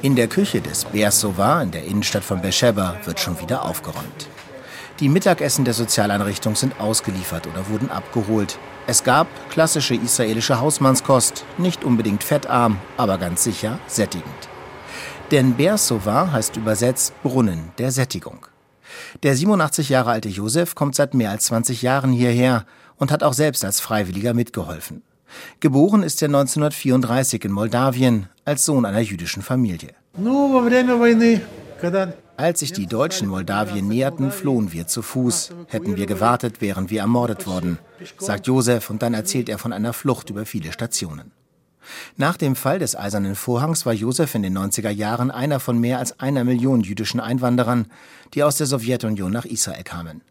[0.00, 4.28] In der Küche des Bersova in der Innenstadt von Beersheba wird schon wieder aufgeräumt.
[5.00, 8.60] Die Mittagessen der Sozialeinrichtung sind ausgeliefert oder wurden abgeholt.
[8.86, 14.48] Es gab klassische israelische Hausmannskost, nicht unbedingt fettarm, aber ganz sicher sättigend.
[15.32, 18.46] Denn Bersova heißt übersetzt Brunnen der Sättigung.
[19.24, 22.66] Der 87 Jahre alte Josef kommt seit mehr als 20 Jahren hierher
[22.98, 25.02] und hat auch selbst als Freiwilliger mitgeholfen.
[25.60, 29.94] Geboren ist er 1934 in Moldawien als Sohn einer jüdischen Familie.
[32.36, 35.50] Als sich die Deutschen Moldawien näherten, flohen wir zu Fuß.
[35.66, 37.78] Hätten wir gewartet, wären wir ermordet worden,
[38.18, 41.32] sagt Josef und dann erzählt er von einer Flucht über viele Stationen.
[42.16, 45.98] Nach dem Fall des Eisernen Vorhangs war Josef in den 90er Jahren einer von mehr
[45.98, 47.86] als einer Million jüdischen Einwanderern,
[48.34, 50.22] die aus der Sowjetunion nach Israel kamen.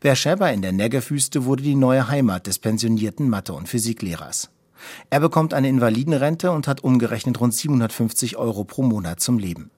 [0.00, 4.50] Beersheba in der Negev-Wüste wurde die neue Heimat des pensionierten Mathe- und Physiklehrers.
[5.10, 9.70] Er bekommt eine Invalidenrente und hat umgerechnet rund 750 Euro pro Monat zum Leben.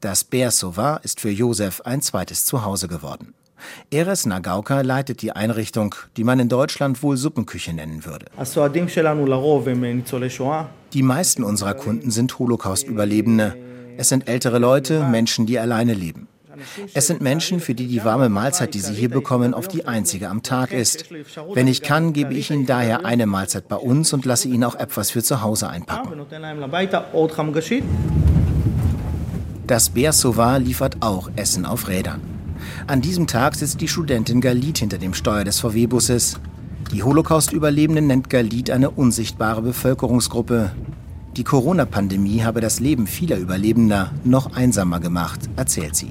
[0.00, 3.34] Das Bersova ist für Josef ein zweites Zuhause geworden.
[3.90, 8.26] Eres Nagauka leitet die Einrichtung, die man in Deutschland wohl Suppenküche nennen würde.
[10.92, 13.56] Die meisten unserer Kunden sind Holocaust-Überlebende.
[13.96, 16.27] Es sind ältere Leute, Menschen, die alleine leben.
[16.94, 20.28] Es sind Menschen, für die die warme Mahlzeit, die sie hier bekommen, oft die einzige
[20.28, 21.06] am Tag ist.
[21.54, 24.74] Wenn ich kann, gebe ich ihnen daher eine Mahlzeit bei uns und lasse ihnen auch
[24.74, 26.20] etwas für zu Hause einpacken.
[29.66, 32.20] Das Bersova liefert auch Essen auf Rädern.
[32.86, 36.40] An diesem Tag sitzt die Studentin Galit hinter dem Steuer des VW-Busses.
[36.92, 40.72] Die Holocaust-Überlebenden nennt Galit eine unsichtbare Bevölkerungsgruppe,
[41.38, 46.10] die Corona-Pandemie habe das Leben vieler Überlebender noch einsamer gemacht, erzählt sie.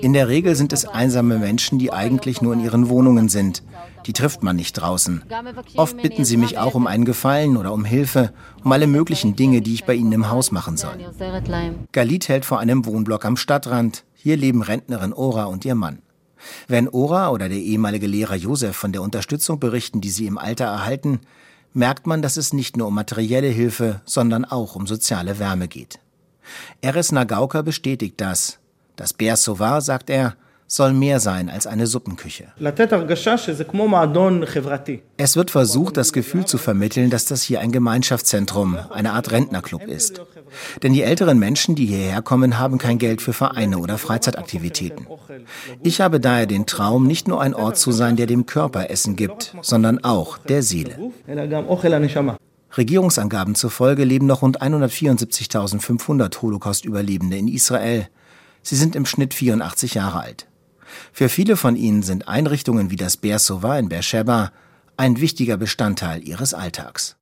[0.00, 3.62] In der Regel sind es einsame Menschen, die eigentlich nur in ihren Wohnungen sind.
[4.06, 5.22] Die trifft man nicht draußen.
[5.76, 8.32] Oft bitten sie mich auch um einen Gefallen oder um Hilfe,
[8.64, 10.96] um alle möglichen Dinge, die ich bei ihnen im Haus machen soll.
[11.92, 14.04] Galit hält vor einem Wohnblock am Stadtrand.
[14.14, 15.98] Hier leben Rentnerin Ora und ihr Mann.
[16.68, 20.64] Wenn Ora oder der ehemalige Lehrer Josef von der Unterstützung berichten, die sie im Alter
[20.64, 21.20] erhalten,
[21.74, 25.98] merkt man, dass es nicht nur um materielle Hilfe, sondern auch um soziale Wärme geht.
[26.80, 28.58] Eres Nagauka bestätigt das.
[28.96, 32.46] Das Bersovar, sagt er, soll mehr sein als eine Suppenküche.
[35.16, 39.82] Es wird versucht, das Gefühl zu vermitteln, dass das hier ein Gemeinschaftszentrum, eine Art Rentnerclub
[39.82, 40.22] ist.
[40.82, 45.06] Denn die älteren Menschen, die hierher kommen, haben kein Geld für Vereine oder Freizeitaktivitäten.
[45.82, 49.16] Ich habe daher den Traum, nicht nur ein Ort zu sein, der dem Körper Essen
[49.16, 50.98] gibt, sondern auch der Seele.
[52.76, 58.08] Regierungsangaben zufolge leben noch rund 174.500 Holocaust-Überlebende in Israel.
[58.62, 60.46] Sie sind im Schnitt 84 Jahre alt.
[61.12, 64.52] Für viele von ihnen sind Einrichtungen wie das Bersova in Beersheba
[64.96, 67.16] ein wichtiger Bestandteil ihres Alltags.